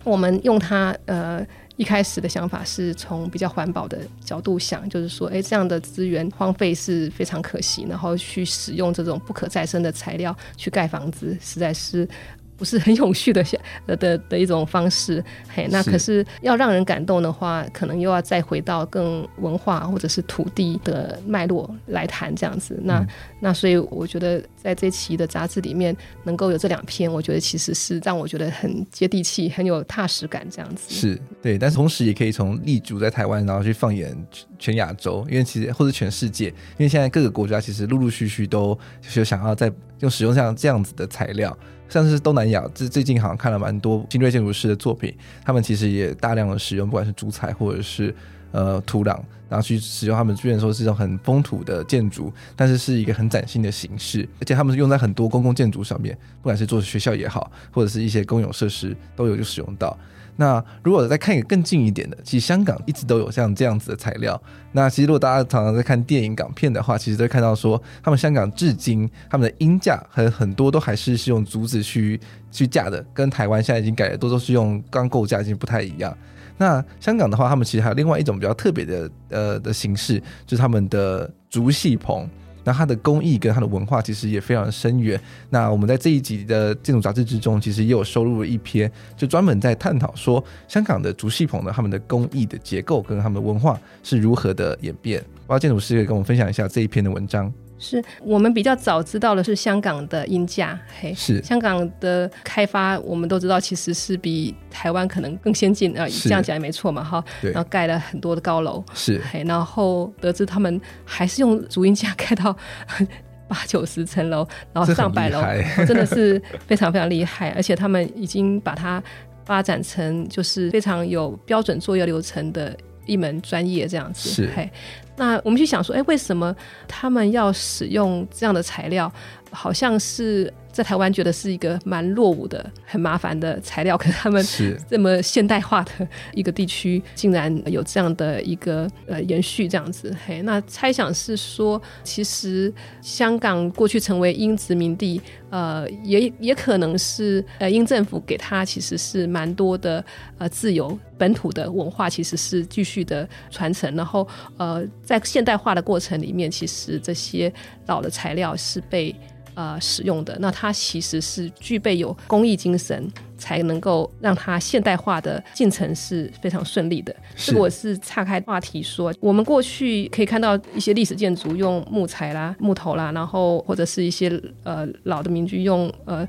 [0.03, 1.47] 我们用它呃
[1.77, 12.09] 一开始的想法是从比较环保的角度想，就是说，哎，这样的资源荒废是非常可惜，然后去使用这种不可再生的材料去盖房子，实在是。
[12.57, 13.45] 不是很永续的
[13.87, 22.79] 的的的一种方式，嘿，那可是要让人感动的话，可能又要再回到更文化或者是土地的脉络来谈这样子。
[22.85, 23.09] 那、嗯、
[23.41, 30.95] 那所以我觉得在这期的杂志里面能够有这两篇，我觉得其实是让我觉得很接地气，很有踏实感这样子。
[30.95, 34.17] 是对，但是同时也可以从立足在台湾，然后去放眼
[34.59, 41.57] 全亚洲，因为其实或者全世界，因为现在各个国家其实陆陆续续都就是想要在用使用像这样子的材料。
[41.95, 48.13] 像是东南亚，这最近好像看了蛮多新锐建筑师的作品，他们其实也大量的使用，不管是竹材或者是
[48.51, 49.17] 呃土壤，
[49.49, 59.97] 然后去使用他们，虽然说是一种很风土的建筑，但是是一个很崭新的形式，而且他们是用在很多公共建筑上面，不管是做学校也好，或者是一些公有设施都有就使用到。
[60.37, 64.41] 那如果再看一个更近一点的，其实香港一直都有像这样子的材料。
[64.73, 72.19] 那其实如果大家常常在看电影港片的话，其实都会看到说，他们香港至今他们的音架很很多都还是是用竹子去
[72.51, 76.17] 去架的，跟台湾现在已经改的都都是用钢构架，已经不太一样。
[76.57, 82.29] 那香港的话，他们其实还有另外一种比较特别的呃的形式，就是他们的竹戏棚。
[82.65, 85.21] 那它的工艺跟它的文化其实也非常深远。
[85.51, 95.21] 那我们在这一集的建筑杂志之中，其实也有收录了一篇，就专门在探讨说香港的竹戏棚呢他们的工艺的结构跟他们的文化是如何的演变。
[95.21, 97.53] 不知道建筑师可以跟我们分享一下这一篇的文章。
[97.85, 101.43] 是我们比较早知道的是香港的音价，嘿，是。
[101.43, 112.57] 香港的开发，我们都知道其实是比台湾可能更先进啊，这样讲也没错嘛，哈，然后盖了很多的高楼，是，嘿，然后得知他们还是用竹音架盖到
[113.47, 115.43] 八九十层楼，然后上百楼，
[115.87, 119.03] 真的是非常非常厉害，而且他们已经把它
[119.45, 124.71] 发展成就是非常有标准作业流程的一门专业这样子，是，嘿。
[125.17, 126.55] 那我们去想说，哎，为什么
[126.89, 129.11] 他们要使用这样的材料？
[129.51, 134.45] 好像是在台湾觉得是一个蛮落伍的、很麻烦的材料，可是他们
[134.91, 140.13] 这么现代化的一个地区，竟然有这样的一个呃延续这样子。
[140.27, 150.05] 嘿，那猜想是说，其实香港过去成为英殖民地，呃，也也可能是呃英政府给他其实是蛮多的
[150.39, 157.53] 呃自由，本土的文化其实是继续的传承，然后呃在现代化的过程里面，其实这些
[157.87, 159.15] 老的材料是被
[159.55, 167.15] 呃，使用的那它其实是具备有工艺精神，才能够让它现代化的进程是非常顺利的。
[167.37, 174.29] 这个我是岔开话题说，我们过去可以看到一些历史建筑用木材啦、木头啦，然后或者是一些
[174.65, 176.27] 呃老的民居用呃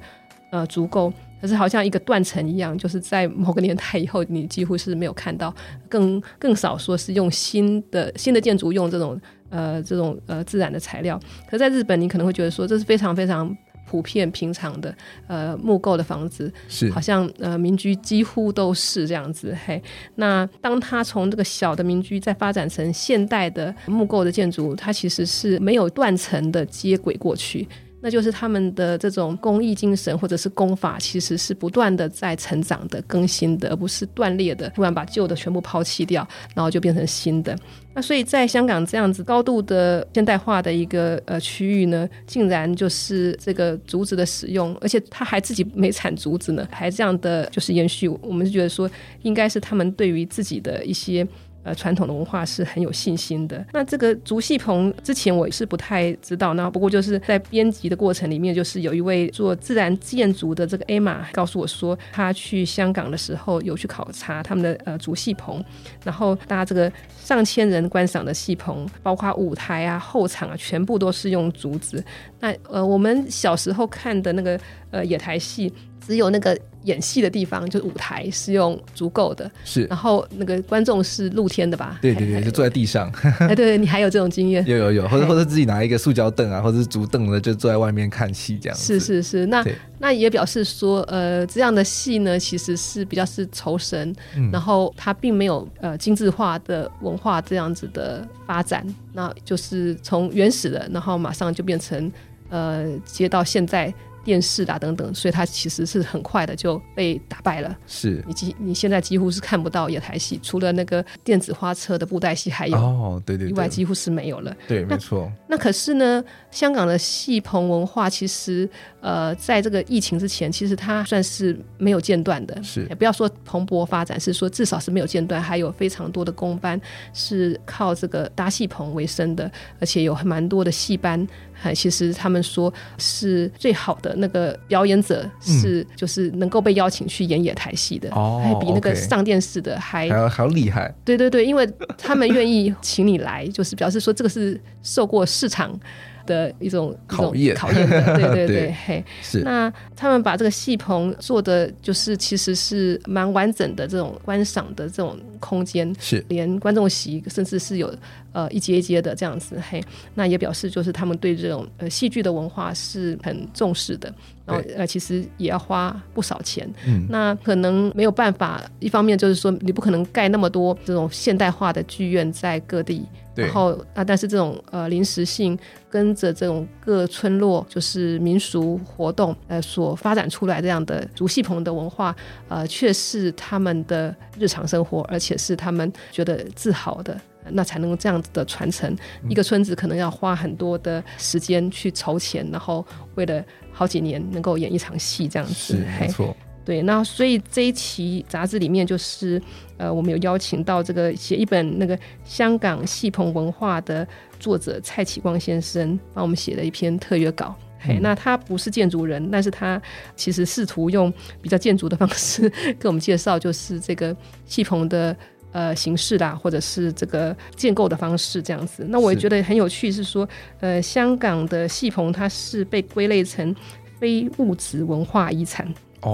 [0.51, 1.11] 呃竹构，
[1.45, 5.53] 可是好像一个断层一样，就是在某个年代以后，你几乎是没有看到，
[5.87, 9.19] 更更少说是用新的新的建筑用这种。
[9.51, 11.17] 呃，这种呃自然的材料，
[11.49, 13.55] 可在日本，你可能会觉得说，这是非常非常
[13.87, 14.93] 普遍平常的
[15.27, 19.55] 呃木构的房子，是好像呃民居几乎都是这样子。
[19.65, 19.81] 嘿，
[20.15, 27.65] 那当它从这个小的民居再发展成现代的木构的建筑，它其实是没有断层的接轨过去。
[28.05, 37.57] 那就是他们的这种工艺精神或者是功法，其实是不断的在成长的、更新的，而不是断裂的，突然把旧的全部抛弃掉，然后就变成新的。
[37.95, 48.07] 那所以在香港这样子高度的现代化的一个呃区域呢，竟然就是这个竹子的使用，而且他还自己没产竹子呢，还这样的就是延续。
[48.07, 48.87] 我们是觉得说，
[49.23, 51.27] 应该是他们对于自己的一些。
[51.65, 53.65] 呃，传统的文化是很有信心的。
[53.73, 65.65] 那这个竹戏棚之前我是不太知道，那不过就是在编辑的过程里面，就是有一位做自然建筑的这个 Emma 告诉我说，他去香港的时候有去考察他们的呃竹戏棚，
[66.03, 72.03] 然后搭这个上千人观赏的戏棚，包括舞台啊、后场啊，全部都是用竹子。
[72.39, 74.59] 那呃，我们小时候看的那个
[74.91, 76.55] 呃野台戏，只有那个。
[76.85, 81.99] 演戏的地方，就是舞台是用足够的，是，然后那个观众是露天的吧？
[82.01, 83.11] 对对对，就坐在地上。
[83.39, 84.65] 哎，对对，你还有这种经验？
[84.69, 88.83] 有有有，或者或者自己拿一个塑胶凳啊，或者是竹凳的，就坐在外面看戏这样子。
[88.83, 89.65] 是是是，那
[89.99, 102.11] 那也表示说，呃，这样的戏呢，其实是比较是酬神，嗯、然后它并没有呃精致化的文化这样子的发展，那就是从原始的，然后马上就变成
[102.49, 103.93] 呃接到现在。
[104.25, 107.77] 电视啊等等，所以它其实是很快的就被打败了。
[107.85, 114.53] 是，你几你现在几乎是看不到野台戏，除了那个电子花车的布袋戏还有哦，对对，对，以外几乎是没有了。
[114.67, 115.31] 对，没错。
[115.47, 118.67] 那可是呢，香港的戏棚文化其实
[118.99, 122.63] 呃，在这个疫情之前，其实它算是没有间断的。
[122.63, 126.81] 是，也不要说蓬勃发展，是说至少是没有间断，还有非常多的工班
[127.13, 131.27] 是靠这个搭戏棚为生的，而且有蛮多的戏班。
[131.73, 140.93] 其实他们说是最好的那个表演者是就是能够被邀请去演野台戏的，哦、还比那个上电视的还还要还要厉害。
[141.03, 145.77] 对对对，因为他们愿意请你来，就是表示说这个是受过市场
[146.25, 149.41] 的一种考验，考验的，对 对对，对嘿，是。
[149.41, 156.23] 那他们把这个戏棚做的就是其实是蛮完整的这种观赏的这种空间，是。
[156.29, 157.93] 连观众席甚至是有
[158.31, 164.13] 呃一阶一阶的这样子，嘿，那也表示就是他们对这种呃戏剧的文化是很重视的，
[164.45, 173.05] 然后呃其实也要花不少钱，嗯，那可能没有办法，一方面就是说你不可能盖那么多这种现代化的剧院在各地。
[173.35, 175.57] 然后啊，但是这种呃临时性
[175.89, 182.15] 跟着这种各村落就是民俗活动呃所发展出来这样的竹戏棚的文化，
[182.47, 187.19] 呃，却是他们的日常生活，而且是他们觉得自豪的，
[187.49, 188.89] 那才能这样子的传承。
[189.23, 196.35] 嗯、一个村子可能要花很多的时间去筹钱，然后为了好几年能够演一场戏这样子，是没错。
[196.65, 199.39] 对，那所以这一期杂志里面就是，
[199.77, 204.05] 呃，我们有邀请到这个写一本那个香港戏棚文化的
[204.39, 207.55] 作者蔡启光先生，帮我们写了一篇特约稿。
[207.83, 209.79] 嗯、嘿，那他不是建筑人，但是他
[210.15, 212.49] 其实试图用比较建筑的方式
[212.79, 214.15] 跟我们介绍，就是这个
[214.47, 215.15] 戏棚的
[215.51, 218.83] 呃形式啦，或者是这个建构的方式这样子。
[218.89, 220.27] 那我也觉得很有趣，是说，
[220.61, 223.55] 呃，香港的戏棚它是被归类成
[223.99, 225.71] 非物质文化遗产。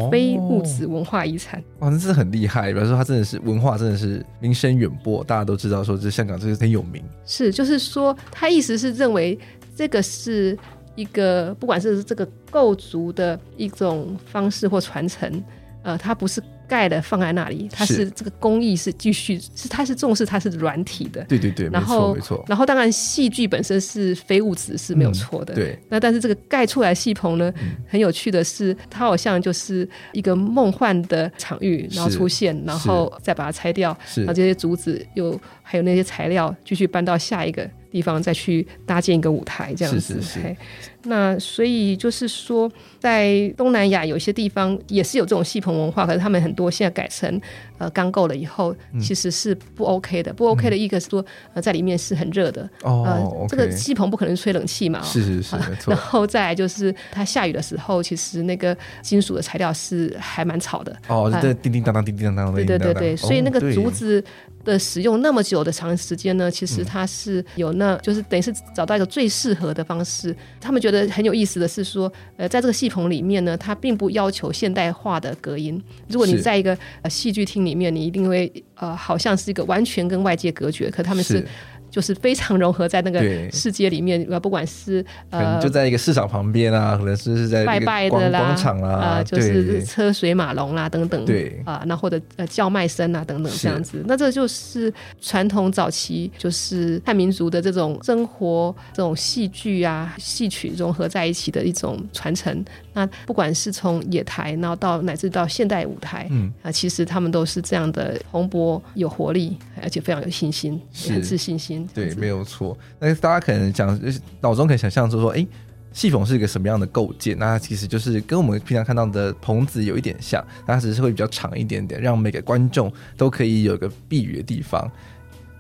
[0.09, 2.71] 非物质文化遗产，哇，那是很厉害。
[2.71, 7.03] 比方说，它真的是文化，真的是名声远播，大家都知道说，这香港这个很有名。
[7.25, 9.37] 是，就是说，他意思是认为
[9.75, 10.57] 这个是
[10.95, 15.43] 一个，不管是这个构筑的一种方式或传承，
[15.83, 16.41] 呃，它不是。
[16.72, 22.38] 盖的放在那里，它是这个工艺是继续是它是重视它是软体的，对对对，然后没错。
[22.38, 25.80] 没错，然后当然戏剧本身是非物质是没有错的，嗯、对。
[25.89, 39.99] 那但是这个盖出来戏棚呢、嗯，很有趣的是，它好像就是一个梦幻的场域，然后出现，然后再把它拆掉，然后这些竹子又还有那些材料继续搬到下一个地方再去搭建一个舞台，这样子。
[39.99, 40.55] 是是是。
[41.03, 47.41] 那所以就是说，在东南亚有些地方也是有这种戏棚文化，可是他们很多现在改成
[47.79, 50.31] 呃钢构了以后，其实是不 OK 的。
[50.31, 51.25] 嗯、不 OK 的一个是说，
[51.55, 55.55] 呃，在里面是很热的，哦、这个戏棚不可能吹冷气嘛，是是是。
[55.87, 64.23] 然后再来就是它下雨的时候，其实那个金属的材料是还蛮吵的，哦，对，叮叮当当，叮叮当当的，对对对对，所以那个竹子
[64.63, 70.35] 的使用那么久的长时间呢，其实它是有那，就是等于是找到一个最适合的方式。
[70.59, 75.81] 他们觉得很有意思的是说，呃，在这个戏棚里面呢，它并不要求现代化的隔音。
[76.09, 81.47] 如果你在一个呃戏剧厅里面，你一定会呃，好像是一个完全跟外界隔绝，可他们是。
[81.91, 83.21] 就是非常融合在那个
[83.51, 91.61] 世界里面，呃，不管是呃，就在一个市场旁边啊，可能是是在拜拜的啦，广场啊，呃，就是车水马龙啦等等，对。
[91.65, 102.63] 啊，那、呃、或者呃叫卖声啊等等这样子，那这就是传统早期就是汉民族的这种生活，这种戏剧啊戏曲融合在一起的一种传承。
[102.93, 106.47] 那不管是从野台，然后到乃至到现代舞台，嗯。
[106.61, 111.80] 啊、呃，其实他们都是这样的蓬勃有活力，而且非常有信心，也很自信心。
[111.93, 112.77] 对，没有错。
[112.99, 113.99] 那大家可能讲，
[114.41, 115.45] 脑中可以想象，就说，哎，
[115.93, 117.38] 戏棚是一个什么样的构建？
[117.38, 124.89] 那其实就是跟我们平常看到的棚子有一点像，它只是会比较长一点点，让每个观众都可以有个避雨的地方。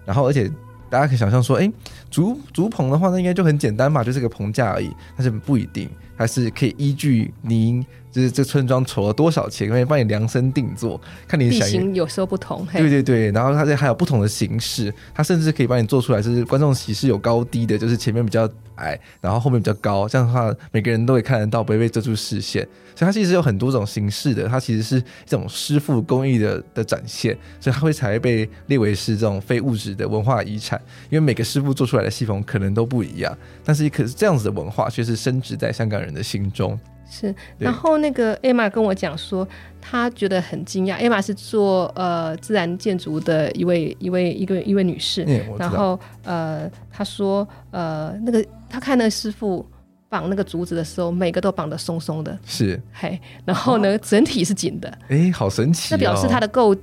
[0.05, 0.49] 然后，而且
[0.89, 1.71] 大家可以想象说，哎，
[2.09, 4.91] 竹竹棚的话，那应该就很简单嘛，就是个棚架而已。
[5.15, 7.85] 但是不一定，还是可以依据您。
[8.11, 11.61] 就是这村庄筹了多少钱，可以帮你量身定做，看你想。
[11.61, 22.67] 地形有时候不同，对对对，然后它这还有不同的形式，它甚至可以帮你做出来，就是观众席是有高低的，就是前面比较矮，然后后面比较高，这样的话每个人都会看得到，不会被遮住视线。
[22.93, 36.77] 所以它其实有很多种形式的，它其实是一种师傅工艺的的展现，所以它会才会被列为是这种非物质的文化遗产，因为每个师傅做出来的细缝可能都不一样，但是可是这样子的文化却是深植在香港人的心中。
[37.11, 39.45] 是，然后那个 Emma 跟我讲说，
[39.81, 40.97] 她觉得很惊讶。
[40.97, 49.69] Emma 是做呃自然建筑的一位一位一个一位女士，嗯、然后呃她说呃那个她看那个师傅
[50.07, 56.73] 绑那个竹子的时候，每个都绑得松松的，是，嘿，然后呢、哦、整体是紧的，哎，好神奇、哦，那表示它的构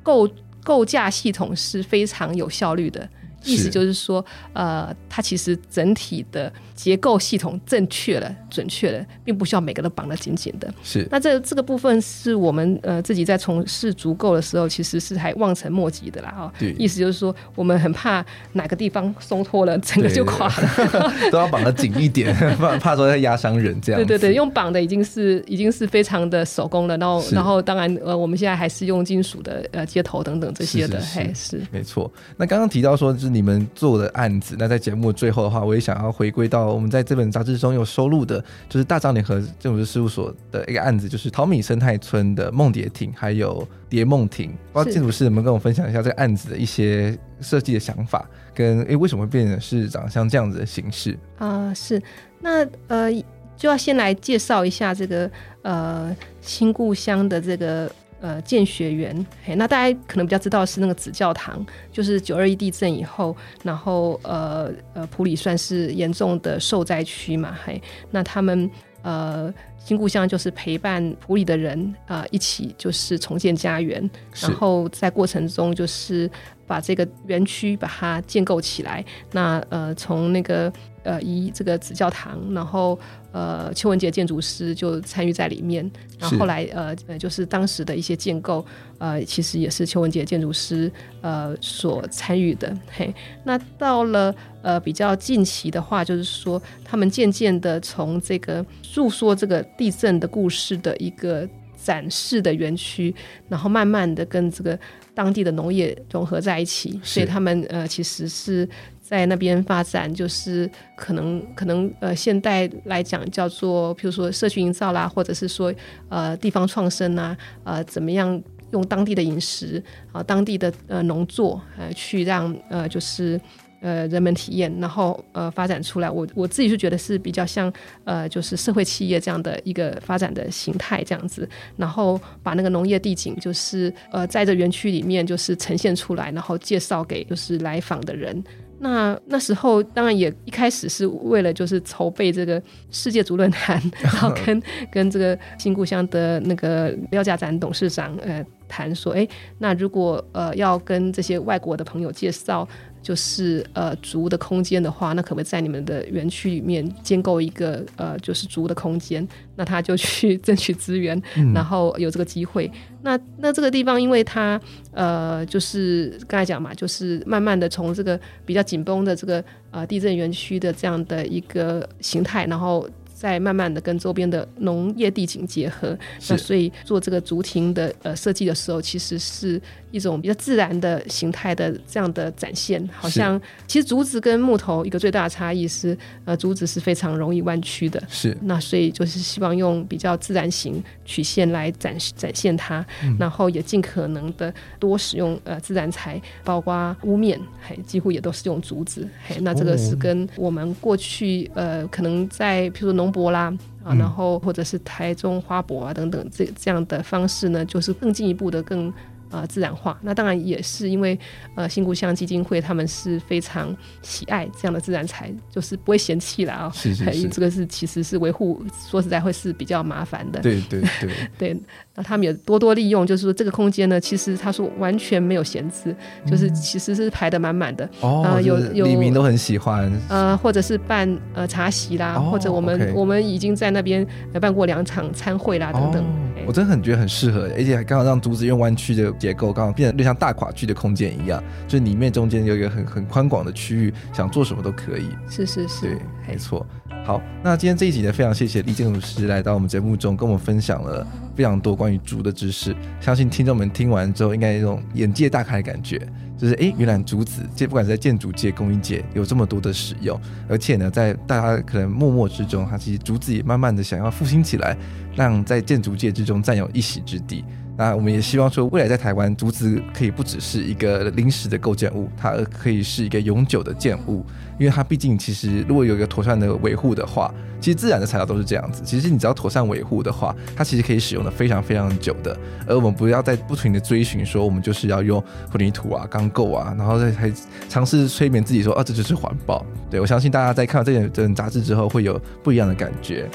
[0.00, 0.28] 构
[0.62, 3.08] 构架系统是非常有效率的。
[3.44, 10.72] 意思就是说，呃，它其实整体的结构系统正确了、准确了，并不需要每个都绑得紧紧的。
[10.82, 11.06] 是。
[11.10, 16.32] 那这这个部分是我们呃自己在从事足够的时候，其实是还望尘莫及的啦。
[16.36, 16.52] 哈、哦。
[16.58, 16.72] 对。
[16.78, 21.12] 意思就是说，我们很怕哪个地方松脱了，整个就垮了。
[21.30, 24.00] 都要绑得紧一点， 怕怕说要压伤人这样。
[24.00, 26.96] 对对对，用绑的已经是已经是非常的手工了。
[26.96, 31.00] 然后然后当然呃，我们现在还是用金属的呃接头等等这些的。
[31.00, 31.60] 是是是嘿，是。
[31.70, 32.10] 没错。
[32.36, 33.31] 那刚刚提到说，就是。
[33.32, 44.50] 你们做的案子，那在节目最后的话，我也想要回归到我们在这本杂志中有收录的，就是大张联合建筑师事务所的一个案子，就是淘米生态村的梦蝶亭，还有蝶梦亭。
[44.72, 52.00] 不知道建筑师能不能跟我分享一下这个案子的一些设计的想法，跟诶为什么会变成是长像这样子的形式啊、是，
[52.40, 53.10] 那呃
[53.56, 55.30] 就要先来介绍一下这个
[55.62, 57.90] 呃新故乡的这个。
[58.22, 68.70] 呃，建学园，嘿，那大家可能比较知道是那个紫教堂，就是九二一地震以后，然后呃呃，普里算是严重的受灾区嘛，嘿，那他们
[69.02, 74.08] 呃新故乡就是陪伴普里的人啊、呃、一起就是重建家园，
[74.40, 76.30] 然后在过程中就是
[76.72, 80.72] 把这个园区把它建构起来，那呃从那个。
[81.04, 82.96] 呃，以这个子教堂，然后
[83.32, 85.82] 呃，邱文杰建筑师就参与在里面，
[86.16, 88.64] 然后后来呃呃，就是当时的一些建构，
[88.98, 90.88] 呃，其实也是邱文杰建筑师
[91.20, 92.72] 呃所参与的。
[92.96, 93.12] 嘿，
[93.42, 101.48] 那到了呃比较近期的话，就是说他们渐渐的从这个诉说这个地震的故事的一个
[101.82, 103.12] 展示的园区，
[103.48, 104.78] 然后慢慢的跟这个
[105.14, 108.68] 当地的农业融合在一起，所以他们呃其实是。
[109.02, 115.74] 在那边发展，就是可能可能呃，现代来讲叫做，比如说社区营造啦，或者是说
[116.08, 119.82] 呃地方创生啊，呃怎么样用当地的饮食
[120.12, 123.38] 啊、呃，当地的呃农作呃去让呃就是
[123.82, 126.08] 呃人们体验，然后呃发展出来。
[126.08, 127.70] 我我自己是觉得是比较像
[128.04, 138.42] 呃就是社会企业这样的一个发展的形态这样子，然后把那个农业地景就是呃在这园区里面就是呈现出来，然后介绍给就是来访的人。
[138.78, 142.60] 那那时候当然也一开始是为了就是筹备这个
[142.90, 144.60] 世界足论坛，然后跟
[144.90, 149.28] 跟这个新故乡的那个廖家展董事长呃谈说，哎，
[149.58, 152.68] 那如果呃要跟这些外国的朋友介绍。
[153.02, 159.26] 就是呃足的空间的话，那可不可以在你们的园区里面建构一个呃就是足的空间？
[159.56, 162.70] 那他就去 争取资源，嗯、然后有这个机会。
[163.02, 164.58] 那那这个地方，因为它
[164.92, 172.88] 呃就是刚才讲嘛，就是慢慢的从这个比较紧绷的这个呃地震园区的这样的一个形态，然后。
[173.22, 175.96] 在慢慢的跟周边的农业地景结合，
[176.28, 179.62] 那所以做这个竹亭的呃设计的时候，其实是
[179.92, 182.84] 一种比较自然的形态的这样的展现。
[182.92, 188.02] 好像其实竹子跟木头一个最大的差异是，呃，竹子是非常容易弯曲的。
[188.08, 188.36] 是。
[188.42, 199.06] 那所以就是希望用比较自然型曲线来展展现它，嗯、然后也尽可能的多使用呃自然材，包括屋面，嘿几乎也都是用竹子。
[199.24, 203.54] 嘿，那这个是跟我们过去呃可能在譬如说农博啦
[203.84, 208.92] 啊，然后或者是台中花博啊等等，这这样的方式呢，就是更进一步的更。
[209.34, 211.18] 呃，自然化，那当然也是因为
[211.54, 216.70] 呃，新故乡基金会他们是非常喜爱这样的自然材，就是不会嫌弃了啊。
[216.74, 220.38] 是是是，这个是其实是维护，说实在会是比较麻烦的。
[220.40, 221.56] 对对对对，
[221.94, 225.94] 那他们也多多利用，就是说这个空间呢，其实他说完全没有闲置，
[226.26, 227.88] 就是其实是排的满满的。
[228.00, 229.92] 哦，呃、有有里民都很喜欢。
[230.08, 234.06] 呃，或者是办呃茶席啦，哦、或者我们、okay、我们已经在那边
[234.40, 236.02] 办过两场餐会啦等等。
[236.02, 236.06] 哦
[236.44, 245.06] 我真的很觉得很适合，而且还刚好让竹子用弯曲的结构，刚好变得就像大垮区的空间一样，就是里面中间有一个很很宽广的区域，想做什么都可以。
[245.30, 246.66] 是是是，对，没错。
[247.04, 252.74] 好，那今天这一集呢，非常谢谢李建筑师来到我们节目中，跟我们分享了非常多关于竹的知识。
[253.00, 256.00] 相信听众们听完之后，应该有一种眼界大开的感觉，
[256.38, 260.18] 就是哎，原来竹子，这不管是在建筑界、工艺界，有这么多的使用，
[260.48, 264.76] 而且呢，在大家可能默默之中，它其实竹子也慢慢的想要复兴起来，
[265.14, 267.44] 让在建筑界之中占有一席之地。
[267.76, 274.24] 那我们也希望说，未来在台湾，竹子可以不只是一个临时的构建物，它可以是一个永久的建物。
[274.58, 278.82] 因为它毕竟，其实如果有一个妥善的维护的话，其实自然的材料都是这样子。
[278.84, 282.36] 其实你只要妥善维护的话，它其实可以使用的非常非常久的。
[282.66, 285.18] 而我们不要再不停的追寻说，我们就是要用
[285.50, 287.32] 混凝土啊、钢构啊，然后再还
[287.68, 289.64] 尝试催眠自己说，啊，这就是环保。
[289.90, 293.28] 对，我相信大家在看到这本这本杂志之后，会有不一样的感觉。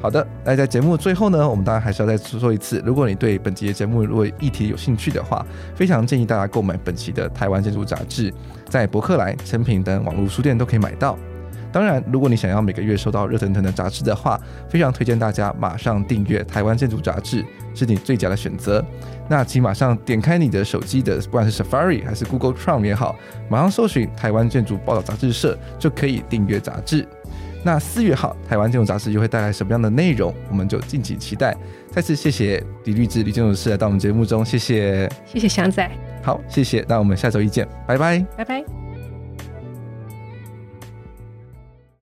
[0.00, 5.44] 好的，那在节目最后呢，我们当然还是要再说一次，如果你对本集的节目如果议题有兴趣的话，
[5.74, 8.30] 非常建议大家购买本期的《台湾建筑杂志》，
[8.68, 11.18] 在博客来、诚品等网络书店都可以买到。
[11.70, 14.40] 当然，如果你想要每个月收到热腾腾的杂志的话，
[14.70, 17.42] 非常推荐大家马上订阅《台湾建筑杂志》，
[17.74, 18.82] 是你最佳的选择。
[19.28, 23.14] 那请马上点开你的手机的，不管是 Safari 还是 Google Chrome 也好，
[23.50, 27.06] 马上搜寻《台湾建筑报道杂志社》，就可以订阅杂志。
[27.68, 30.34] 那四月号台湾金融杂志又会带来什么样的内容？
[30.48, 31.54] 我们就敬请期待。
[31.90, 35.86] 再次谢谢李律志李建筑师来到我们节目中，谢谢，谢谢祥仔，
[36.22, 36.82] 好，谢谢。
[36.88, 38.87] 那我们下周一见，拜拜，拜拜。